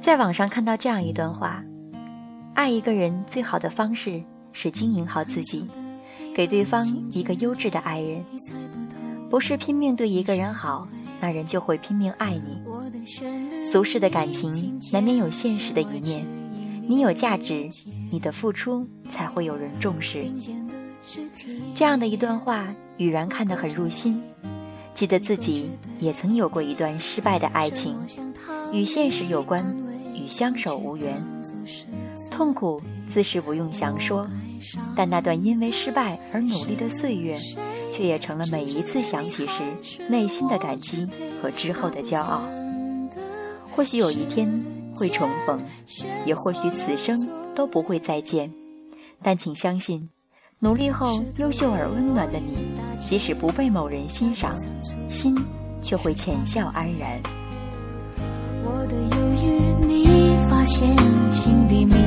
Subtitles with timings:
[0.00, 1.62] 在网上看到这样一段话：
[2.54, 5.68] 爱一个人最好的方式是经营好自己，
[6.34, 8.24] 给对方一个优质的爱人。
[9.28, 10.88] 不是拼命对一个人好，
[11.20, 12.62] 那人就会拼命爱你。
[13.62, 16.26] 俗世的感情难免有现实的一面，
[16.88, 17.68] 你有价值，
[18.10, 20.26] 你的付出才会有人重视。
[21.74, 24.20] 这样的一段话，雨然看得很入心。
[24.94, 27.96] 记得自己也曾有过一段失败的爱情，
[28.72, 29.64] 与现实有关，
[30.30, 31.20] 相守无缘，
[32.30, 34.26] 痛苦自是不用详说，
[34.94, 37.36] 但那段因为失败而努力的岁月，
[37.90, 39.62] 却也成了每一次想起时
[40.08, 41.06] 内心的感激
[41.42, 42.42] 和之后的骄傲。
[43.72, 44.48] 或许有一天
[44.94, 45.60] 会重逢，
[46.24, 47.18] 也或许此生
[47.52, 48.48] 都不会再见，
[49.20, 50.08] 但请相信。
[50.60, 52.56] 努力后优秀而温暖的你，
[52.98, 54.54] 即使不被某人欣赏，
[55.08, 55.34] 心
[55.82, 57.20] 却会浅笑安然。
[60.70, 61.99] 你发现心底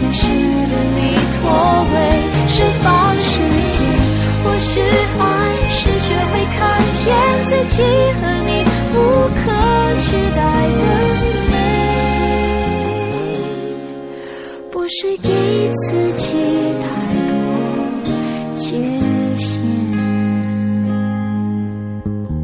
[0.00, 0.98] 前世的你
[1.36, 1.44] 脱
[1.92, 1.94] 位，
[2.48, 2.88] 释放
[3.20, 3.32] 世
[3.66, 3.84] 界，
[4.42, 4.80] 或是
[5.18, 5.22] 爱，
[5.68, 6.58] 是学会看
[7.04, 7.04] 见
[7.44, 7.82] 自己
[8.14, 8.50] 和你
[8.94, 8.96] 无
[9.36, 9.38] 可
[10.00, 10.40] 取代
[10.72, 10.82] 的
[11.50, 11.54] 美，
[14.72, 15.28] 不是给
[15.74, 16.24] 自己
[16.80, 16.82] 太
[17.28, 17.30] 多。